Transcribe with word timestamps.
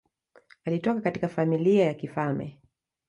Alitoka 0.65 1.01
katika 1.01 1.27
familia 1.29 1.85
ya 1.85 1.93
kifalme. 1.93 2.57